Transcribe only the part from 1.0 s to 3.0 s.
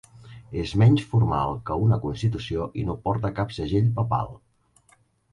formal que una constitució i no